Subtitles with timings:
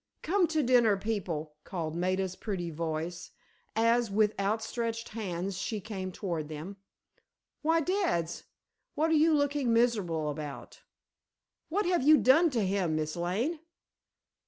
[0.23, 3.29] "Come to dinner, people," called Maida's pretty voice,
[3.75, 6.77] as, with outstretched hands she came toward them.
[7.61, 8.45] "Why, dads,
[8.95, 10.81] what are you looking miserable about?
[11.69, 13.59] What have you done to him, Miss Lane?"